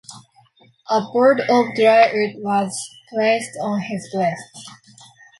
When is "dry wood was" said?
1.75-2.75